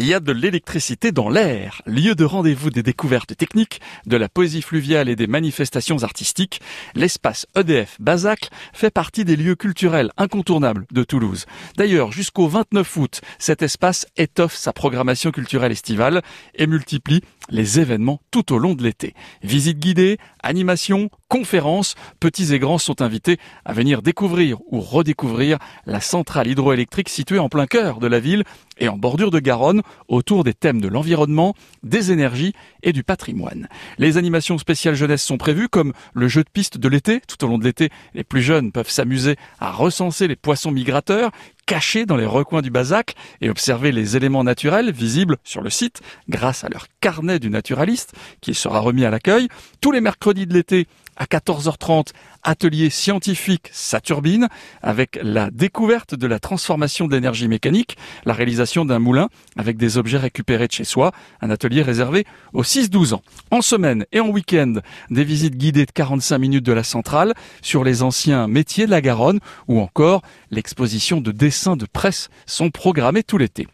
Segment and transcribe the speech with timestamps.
[0.00, 4.30] il y a de l'électricité dans l'air, lieu de rendez-vous des découvertes techniques, de la
[4.30, 6.62] poésie fluviale et des manifestations artistiques.
[6.94, 11.44] L'espace EDF Bazac fait partie des lieux culturels incontournables de Toulouse.
[11.76, 16.22] D'ailleurs, jusqu'au 29 août, cet espace étoffe sa programmation culturelle estivale
[16.54, 17.20] et multiplie
[17.50, 19.14] les événements tout au long de l'été.
[19.42, 26.00] Visites guidées, animations, conférences, petits et grands sont invités à venir découvrir ou redécouvrir la
[26.00, 28.44] centrale hydroélectrique située en plein cœur de la ville
[28.78, 33.68] et en bordure de Garonne autour des thèmes de l'environnement, des énergies et du patrimoine.
[33.98, 37.20] Les animations spéciales jeunesse sont prévues comme le jeu de piste de l'été.
[37.26, 41.30] Tout au long de l'été, les plus jeunes peuvent s'amuser à recenser les poissons migrateurs
[41.70, 46.00] cachés dans les recoins du Bazac et observer les éléments naturels visibles sur le site
[46.28, 49.46] grâce à leur carnet du naturaliste qui sera remis à l'accueil.
[49.80, 52.08] Tous les mercredis de l'été, à 14h30,
[52.42, 54.48] atelier scientifique Saturbine
[54.82, 59.96] avec la découverte de la transformation de l'énergie mécanique, la réalisation d'un moulin avec des
[59.96, 63.22] objets récupérés de chez soi, un atelier réservé aux 6-12 ans.
[63.52, 64.74] En semaine et en week-end,
[65.10, 69.02] des visites guidées de 45 minutes de la centrale sur les anciens métiers de la
[69.02, 73.68] Garonne ou encore l'exposition de dessins de presse sont programmés tout l'été.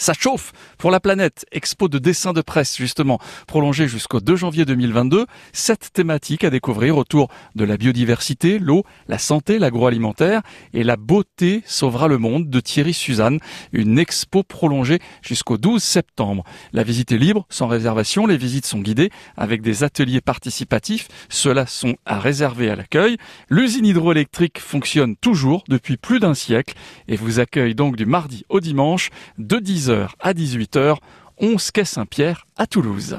[0.00, 1.44] Ça chauffe pour la planète.
[1.50, 3.18] Expo de dessin de presse, justement,
[3.48, 5.26] prolongée jusqu'au 2 janvier 2022.
[5.52, 11.64] Sept thématiques à découvrir autour de la biodiversité, l'eau, la santé, l'agroalimentaire et la beauté
[11.66, 13.40] sauvera le monde de Thierry Suzanne.
[13.72, 16.44] Une expo prolongée jusqu'au 12 septembre.
[16.72, 18.24] La visite est libre, sans réservation.
[18.24, 21.08] Les visites sont guidées avec des ateliers participatifs.
[21.28, 23.16] Ceux-là sont à réserver à l'accueil.
[23.50, 26.74] L'usine hydroélectrique fonctionne toujours depuis plus d'un siècle
[27.08, 30.96] et vous accueille donc du mardi au dimanche de 10 à 18h,
[31.38, 33.18] 11 quai Saint-Pierre à Toulouse.